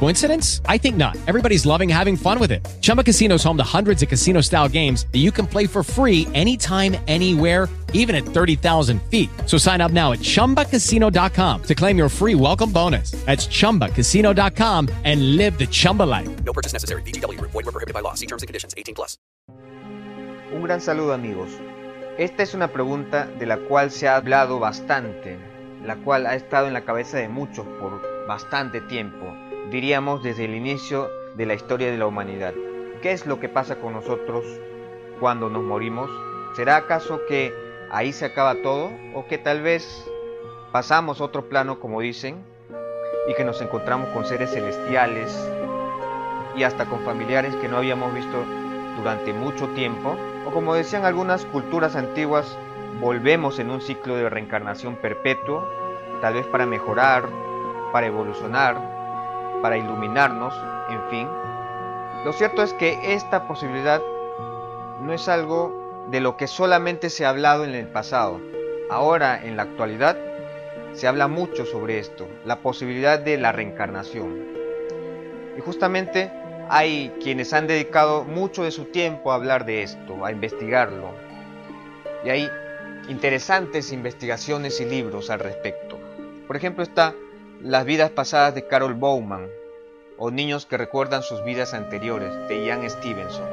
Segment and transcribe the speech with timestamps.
[0.00, 0.60] Coincidence?
[0.66, 1.16] I think not.
[1.28, 2.66] Everybody's loving having fun with it.
[2.80, 6.26] Chumba Casino is home to hundreds of casino-style games that you can play for free
[6.34, 9.30] anytime, anywhere even at 30,000 feet.
[9.46, 13.12] So sign up now at ChumbaCasino.com to claim your free welcome bonus.
[13.26, 16.28] That's ChumbaCasino.com and live the Chumba life.
[16.44, 17.02] No purchase necessary.
[17.02, 17.40] BGW.
[17.40, 18.14] Void were prohibited by law.
[18.14, 18.74] See terms and conditions.
[18.76, 19.16] 18 plus.
[20.52, 21.50] Un gran saludo amigos.
[22.18, 25.38] Esta es una pregunta de la cual se ha hablado bastante,
[25.86, 29.32] la cual ha estado en la cabeza de muchos por bastante tiempo,
[29.70, 32.52] diríamos desde el inicio de la historia de la humanidad.
[33.02, 34.44] ¿Qué es lo que pasa con nosotros
[35.20, 36.10] cuando nos morimos?
[36.56, 37.54] ¿Será acaso que
[37.90, 40.04] ahí se acaba todo o que tal vez
[40.72, 42.44] pasamos otro plano como dicen
[43.28, 45.48] y que nos encontramos con seres celestiales
[46.56, 48.44] y hasta con familiares que no habíamos visto
[48.96, 52.58] durante mucho tiempo o como decían algunas culturas antiguas
[53.00, 55.66] volvemos en un ciclo de reencarnación perpetuo
[56.20, 57.28] tal vez para mejorar
[57.92, 58.99] para evolucionar
[59.62, 60.54] para iluminarnos
[60.90, 61.28] en fin
[62.24, 64.02] lo cierto es que esta posibilidad
[65.00, 68.42] no es algo de lo que solamente se ha hablado en el pasado.
[68.90, 70.18] Ahora, en la actualidad,
[70.92, 74.38] se habla mucho sobre esto, la posibilidad de la reencarnación.
[75.56, 76.30] Y justamente
[76.68, 81.12] hay quienes han dedicado mucho de su tiempo a hablar de esto, a investigarlo.
[82.22, 82.50] Y hay
[83.08, 85.98] interesantes investigaciones y libros al respecto.
[86.46, 87.14] Por ejemplo está
[87.62, 89.46] Las vidas pasadas de Carol Bowman
[90.16, 93.46] o Niños que recuerdan sus vidas anteriores de Ian Stevenson.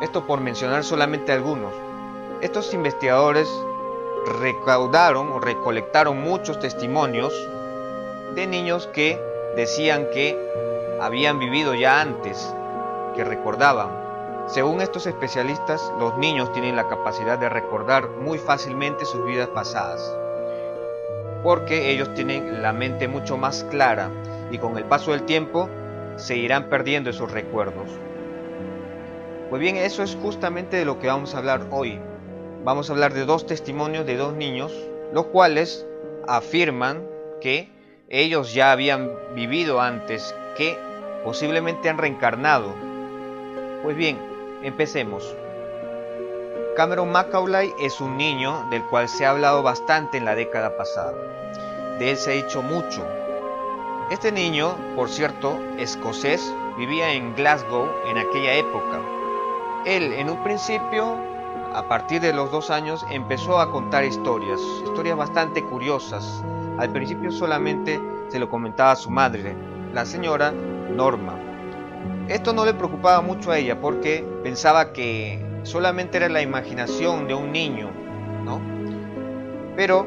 [0.00, 1.72] Esto por mencionar solamente algunos.
[2.40, 3.48] Estos investigadores
[4.40, 7.32] recaudaron o recolectaron muchos testimonios
[8.34, 9.20] de niños que
[9.54, 10.36] decían que
[11.00, 12.52] habían vivido ya antes,
[13.14, 13.90] que recordaban.
[14.48, 20.12] Según estos especialistas, los niños tienen la capacidad de recordar muy fácilmente sus vidas pasadas,
[21.42, 24.10] porque ellos tienen la mente mucho más clara
[24.50, 25.68] y con el paso del tiempo
[26.16, 27.88] se irán perdiendo esos recuerdos.
[29.50, 31.98] Pues bien, eso es justamente de lo que vamos a hablar hoy.
[32.64, 34.72] Vamos a hablar de dos testimonios de dos niños,
[35.12, 35.86] los cuales
[36.28, 37.06] afirman
[37.40, 37.70] que
[38.08, 40.78] ellos ya habían vivido antes, que
[41.24, 42.72] posiblemente han reencarnado.
[43.82, 44.18] Pues bien,
[44.62, 45.36] empecemos.
[46.76, 51.14] Cameron Macaulay es un niño del cual se ha hablado bastante en la década pasada.
[51.98, 53.06] De él se ha dicho mucho.
[54.10, 59.00] Este niño, por cierto, escocés, vivía en Glasgow en aquella época
[59.84, 61.16] él, en un principio,
[61.74, 66.44] a partir de los dos años, empezó a contar historias, historias bastante curiosas.
[66.78, 69.56] Al principio solamente se lo comentaba a su madre,
[69.92, 71.34] la señora Norma.
[72.28, 77.34] Esto no le preocupaba mucho a ella porque pensaba que solamente era la imaginación de
[77.34, 77.90] un niño,
[78.44, 78.60] ¿no?
[79.76, 80.06] Pero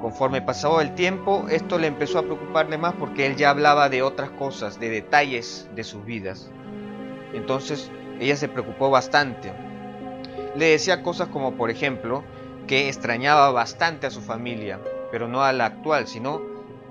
[0.00, 4.02] conforme pasaba el tiempo, esto le empezó a preocuparle más porque él ya hablaba de
[4.02, 6.50] otras cosas, de detalles de sus vidas.
[7.32, 7.90] Entonces
[8.20, 9.52] ella se preocupó bastante.
[10.56, 12.24] Le decía cosas como, por ejemplo,
[12.66, 16.42] que extrañaba bastante a su familia, pero no a la actual, sino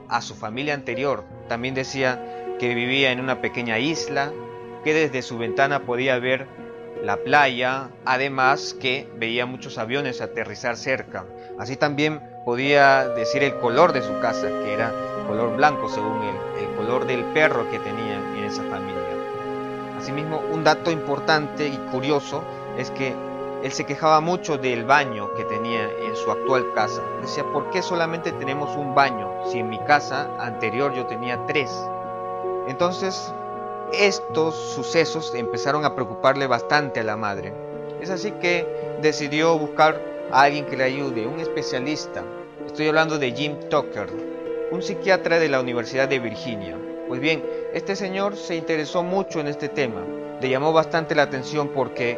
[0.07, 1.23] a su familia anterior.
[1.47, 4.31] También decía que vivía en una pequeña isla,
[4.83, 6.47] que desde su ventana podía ver
[7.03, 11.25] la playa, además que veía muchos aviones aterrizar cerca.
[11.57, 14.91] Así también podía decir el color de su casa, que era
[15.27, 19.01] color blanco según él, el color del perro que tenía en esa familia.
[19.97, 22.43] Asimismo, un dato importante y curioso
[22.77, 23.15] es que
[23.63, 27.01] él se quejaba mucho del baño que tenía en su actual casa.
[27.21, 31.71] Decía, ¿por qué solamente tenemos un baño si en mi casa anterior yo tenía tres?
[32.67, 33.33] Entonces,
[33.93, 37.53] estos sucesos empezaron a preocuparle bastante a la madre.
[38.01, 38.65] Es así que
[39.01, 40.01] decidió buscar
[40.31, 42.23] a alguien que le ayude, un especialista.
[42.65, 44.07] Estoy hablando de Jim Tucker,
[44.71, 46.77] un psiquiatra de la Universidad de Virginia.
[47.07, 47.43] Pues bien,
[47.73, 50.01] este señor se interesó mucho en este tema.
[50.39, 52.17] Le llamó bastante la atención porque,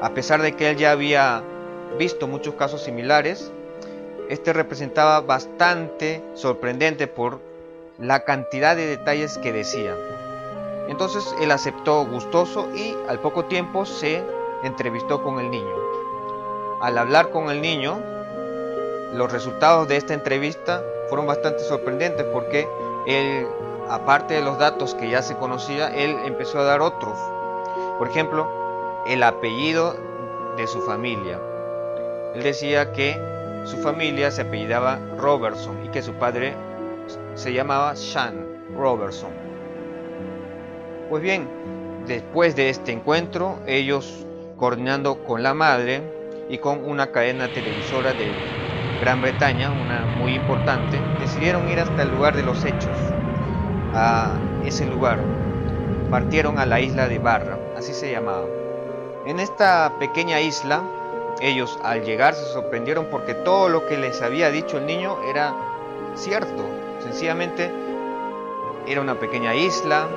[0.00, 1.42] a pesar de que él ya había
[1.98, 3.52] visto muchos casos similares,
[4.28, 7.40] este representaba bastante sorprendente por
[7.98, 9.94] la cantidad de detalles que decía.
[10.92, 14.22] Entonces él aceptó gustoso y al poco tiempo se
[14.62, 15.74] entrevistó con el niño.
[16.82, 17.98] Al hablar con el niño,
[19.14, 22.68] los resultados de esta entrevista fueron bastante sorprendentes porque
[23.06, 23.46] él,
[23.88, 27.18] aparte de los datos que ya se conocía, él empezó a dar otros.
[27.96, 28.46] Por ejemplo,
[29.06, 29.96] el apellido
[30.58, 31.40] de su familia.
[32.34, 33.18] Él decía que
[33.64, 36.54] su familia se apellidaba Robertson y que su padre
[37.34, 38.46] se llamaba Sean
[38.76, 39.41] Robertson.
[41.12, 41.46] Pues bien,
[42.06, 44.24] después de este encuentro, ellos
[44.56, 46.00] coordinando con la madre
[46.48, 48.34] y con una cadena televisora de
[48.98, 52.96] Gran Bretaña, una muy importante, decidieron ir hasta el lugar de los hechos,
[53.92, 55.18] a ese lugar.
[56.10, 58.46] Partieron a la isla de Barra, así se llamaba.
[59.26, 60.82] En esta pequeña isla,
[61.42, 65.52] ellos al llegar se sorprendieron porque todo lo que les había dicho el niño era
[66.14, 66.64] cierto.
[67.00, 67.70] Sencillamente
[68.86, 70.08] era una pequeña isla,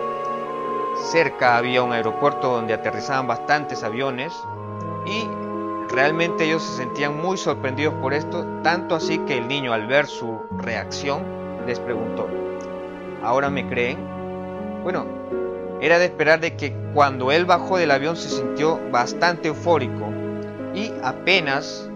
[1.12, 4.34] cerca había un aeropuerto donde aterrizaban bastantes aviones
[5.06, 5.28] y
[5.94, 10.08] realmente ellos se sentían muy sorprendidos por esto, tanto así que el niño al ver
[10.08, 11.24] su reacción
[11.66, 12.28] les preguntó,
[13.24, 13.98] ¿ahora me creen?
[14.84, 15.06] Bueno,
[15.82, 20.10] era de esperar de que cuando él bajó del avión se sintió bastante eufórico
[20.74, 21.90] y apenas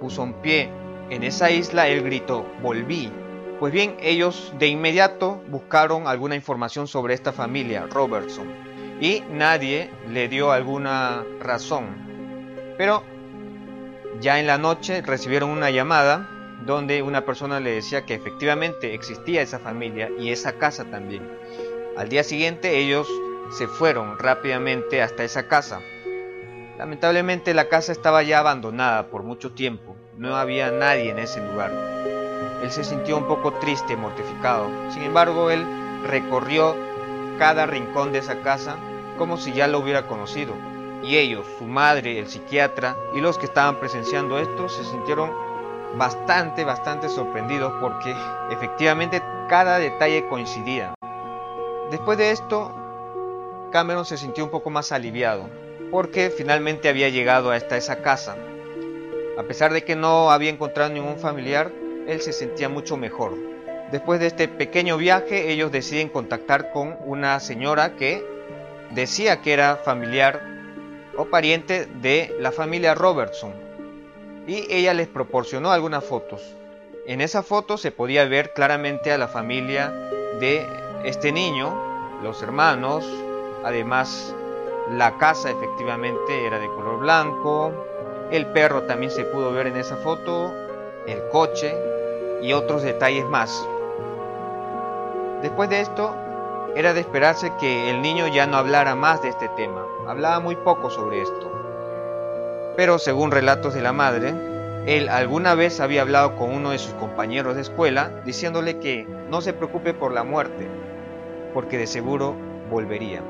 [0.00, 0.70] puso un pie
[1.10, 3.12] en esa isla, él gritó, volví.
[3.62, 8.48] Pues bien, ellos de inmediato buscaron alguna información sobre esta familia, Robertson,
[9.00, 11.86] y nadie le dio alguna razón.
[12.76, 13.04] Pero
[14.20, 16.28] ya en la noche recibieron una llamada
[16.66, 21.22] donde una persona le decía que efectivamente existía esa familia y esa casa también.
[21.96, 23.08] Al día siguiente ellos
[23.56, 25.78] se fueron rápidamente hasta esa casa.
[26.78, 32.11] Lamentablemente la casa estaba ya abandonada por mucho tiempo, no había nadie en ese lugar.
[32.62, 35.66] Él se sintió un poco triste mortificado, sin embargo él
[36.06, 36.76] recorrió
[37.38, 38.76] cada rincón de esa casa
[39.18, 40.54] como si ya lo hubiera conocido.
[41.02, 45.32] Y ellos, su madre, el psiquiatra y los que estaban presenciando esto se sintieron
[45.96, 48.14] bastante, bastante sorprendidos porque
[48.50, 50.94] efectivamente cada detalle coincidía.
[51.90, 52.72] Después de esto,
[53.72, 55.48] Cameron se sintió un poco más aliviado,
[55.90, 58.36] porque finalmente había llegado hasta esa casa.
[59.38, 61.72] A pesar de que no había encontrado ningún familiar,
[62.06, 63.34] él se sentía mucho mejor.
[63.90, 68.24] Después de este pequeño viaje, ellos deciden contactar con una señora que
[68.90, 70.40] decía que era familiar
[71.16, 73.52] o pariente de la familia Robertson.
[74.46, 76.56] Y ella les proporcionó algunas fotos.
[77.06, 79.90] En esa foto se podía ver claramente a la familia
[80.40, 80.66] de
[81.04, 81.74] este niño,
[82.22, 83.04] los hermanos,
[83.64, 84.34] además
[84.90, 87.72] la casa efectivamente era de color blanco,
[88.30, 90.54] el perro también se pudo ver en esa foto,
[91.06, 91.76] el coche
[92.42, 93.66] y otros detalles más.
[95.42, 96.14] Después de esto,
[96.74, 100.56] era de esperarse que el niño ya no hablara más de este tema, hablaba muy
[100.56, 101.52] poco sobre esto.
[102.76, 104.34] Pero según relatos de la madre,
[104.86, 109.40] él alguna vez había hablado con uno de sus compañeros de escuela diciéndole que no
[109.40, 110.66] se preocupe por la muerte,
[111.52, 112.34] porque de seguro
[112.70, 113.22] volvería.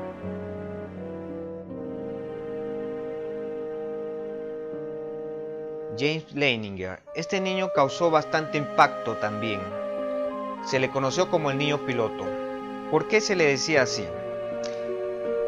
[5.97, 6.99] James Leininger.
[7.13, 9.61] Este niño causó bastante impacto también.
[10.65, 12.25] Se le conoció como el niño piloto.
[12.89, 14.05] ¿Por qué se le decía así?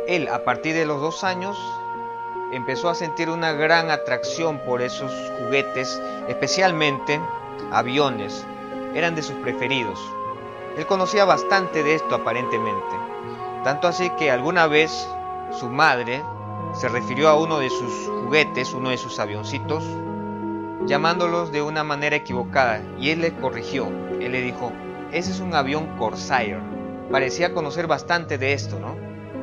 [0.08, 1.58] Él, a partir de los dos años,
[2.52, 7.20] empezó a sentir una gran atracción por esos juguetes, especialmente
[7.72, 8.46] aviones.
[8.94, 10.00] Eran de sus preferidos.
[10.78, 12.96] Él conocía bastante de esto aparentemente.
[13.64, 15.08] Tanto así que alguna vez
[15.52, 16.22] su madre
[16.74, 19.84] se refirió a uno de sus juguetes, uno de sus avioncitos,
[20.88, 23.88] llamándolos de una manera equivocada y él le corrigió.
[24.20, 24.72] Él le dijo,
[25.12, 26.60] ese es un avión Corsair.
[27.12, 28.96] Parecía conocer bastante de esto, ¿no?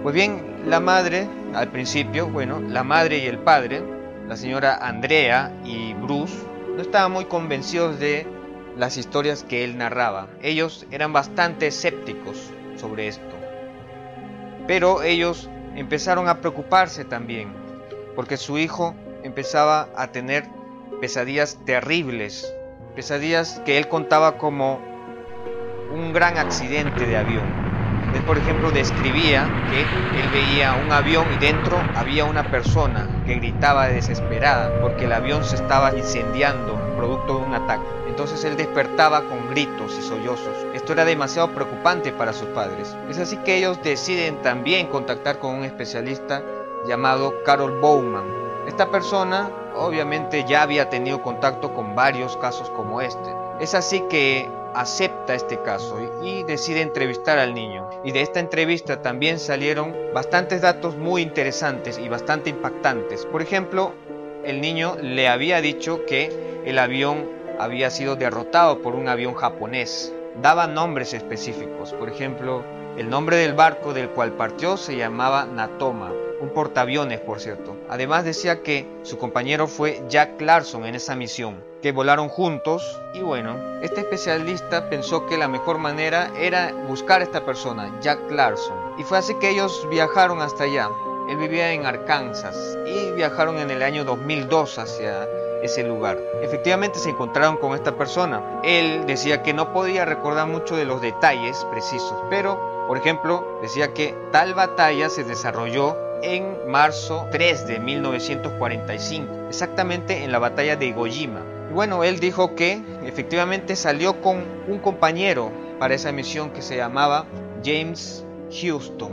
[0.03, 3.83] Pues bien, la madre, al principio, bueno, la madre y el padre,
[4.27, 6.35] la señora Andrea y Bruce,
[6.75, 8.27] no estaban muy convencidos de
[8.77, 10.29] las historias que él narraba.
[10.41, 13.37] Ellos eran bastante escépticos sobre esto.
[14.67, 17.53] Pero ellos empezaron a preocuparse también,
[18.17, 20.47] porque su hijo empezaba a tener
[21.01, 22.53] pesadillas terribles,
[22.95, 24.81] pesadillas que él contaba como
[25.93, 27.63] un gran accidente de avión.
[28.15, 33.37] Él, por ejemplo, describía que él veía un avión y dentro había una persona que
[33.37, 37.87] gritaba desesperada porque el avión se estaba incendiando producto de un ataque.
[38.07, 40.55] Entonces él despertaba con gritos y sollozos.
[40.75, 42.95] Esto era demasiado preocupante para sus padres.
[43.09, 46.43] Es así que ellos deciden también contactar con un especialista
[46.87, 48.25] llamado Carol Bowman.
[48.67, 53.31] Esta persona obviamente ya había tenido contacto con varios casos como este.
[53.61, 57.89] Es así que acepta este caso y decide entrevistar al niño.
[58.05, 63.27] Y de esta entrevista también salieron bastantes datos muy interesantes y bastante impactantes.
[63.27, 63.93] Por ejemplo,
[64.45, 70.13] el niño le había dicho que el avión había sido derrotado por un avión japonés.
[70.41, 71.93] Daba nombres específicos.
[71.93, 72.65] Por ejemplo,
[72.97, 77.77] el nombre del barco del cual partió se llamaba Natoma un portaaviones por cierto.
[77.89, 83.21] Además decía que su compañero fue Jack Larson en esa misión, que volaron juntos y
[83.21, 88.77] bueno, este especialista pensó que la mejor manera era buscar a esta persona, Jack Larson.
[88.99, 90.89] Y fue así que ellos viajaron hasta allá.
[91.31, 95.29] Él vivía en Arkansas y viajaron en el año 2002 hacia
[95.63, 96.19] ese lugar.
[96.43, 98.43] Efectivamente se encontraron con esta persona.
[98.65, 102.59] Él decía que no podía recordar mucho de los detalles precisos, pero,
[102.89, 110.33] por ejemplo, decía que tal batalla se desarrolló en marzo 3 de 1945, exactamente en
[110.33, 111.43] la batalla de Iwo Jima.
[111.71, 116.77] Y bueno, él dijo que efectivamente salió con un compañero para esa misión que se
[116.77, 117.27] llamaba
[117.65, 118.25] James
[118.61, 119.13] Houston.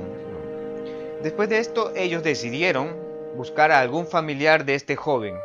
[1.24, 2.96] Después de esto, ellos decidieron
[3.36, 5.36] buscar a algún familiar de este joven.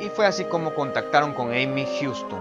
[0.00, 2.40] Y fue así como contactaron con Amy Houston.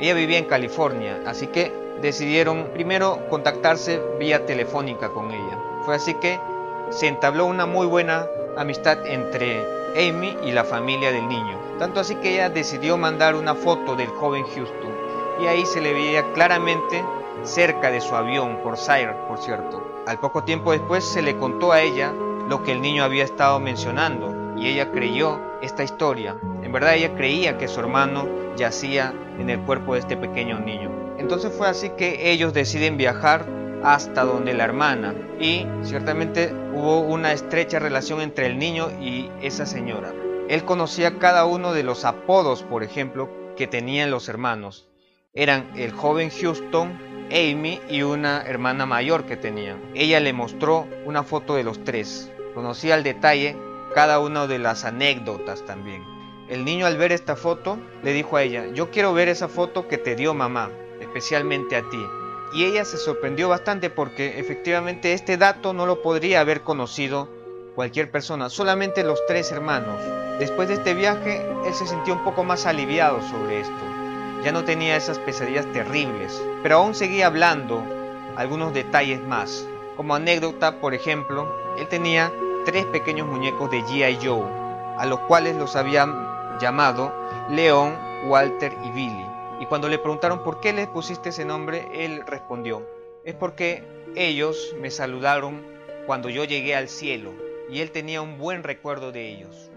[0.00, 5.58] Ella vivía en California, así que decidieron primero contactarse vía telefónica con ella.
[5.84, 6.38] Fue así que
[6.90, 8.26] se entabló una muy buena
[8.56, 9.64] amistad entre
[9.96, 11.58] Amy y la familia del niño.
[11.78, 14.92] Tanto así que ella decidió mandar una foto del joven Houston
[15.40, 17.04] y ahí se le veía claramente
[17.44, 20.02] cerca de su avión, por Sire, por cierto.
[20.06, 22.12] Al poco tiempo después se le contó a ella
[22.48, 26.36] lo que el niño había estado mencionando y ella creyó esta historia.
[26.62, 28.26] En verdad ella creía que su hermano
[28.56, 30.90] yacía en el cuerpo de este pequeño niño.
[31.18, 33.46] Entonces fue así que ellos deciden viajar
[33.82, 39.66] hasta donde la hermana y ciertamente hubo una estrecha relación entre el niño y esa
[39.66, 40.14] señora.
[40.48, 44.88] Él conocía cada uno de los apodos, por ejemplo, que tenían los hermanos.
[45.34, 46.96] Eran el joven Houston,
[47.30, 49.76] Amy y una hermana mayor que tenía.
[49.94, 52.30] Ella le mostró una foto de los tres.
[52.54, 53.56] Conocía al detalle
[53.92, 56.04] cada una de las anécdotas también.
[56.48, 59.88] El niño al ver esta foto le dijo a ella, yo quiero ver esa foto
[59.88, 60.70] que te dio mamá,
[61.00, 62.06] especialmente a ti
[62.52, 67.28] y ella se sorprendió bastante porque efectivamente este dato no lo podría haber conocido
[67.74, 70.00] cualquier persona, solamente los tres hermanos.
[70.38, 73.72] Después de este viaje, él se sintió un poco más aliviado sobre esto.
[74.44, 77.82] Ya no tenía esas pesadillas terribles, pero aún seguía hablando
[78.36, 79.66] algunos detalles más.
[79.96, 82.32] Como anécdota, por ejemplo, él tenía
[82.64, 84.18] tres pequeños muñecos de G.I.
[84.24, 84.44] Joe,
[84.96, 86.14] a los cuales los habían
[86.60, 87.12] llamado
[87.50, 89.37] León, Walter y Billy.
[89.60, 92.86] Y cuando le preguntaron por qué le pusiste ese nombre, él respondió,
[93.24, 93.82] es porque
[94.14, 95.62] ellos me saludaron
[96.06, 97.32] cuando yo llegué al cielo
[97.68, 99.67] y él tenía un buen recuerdo de ellos.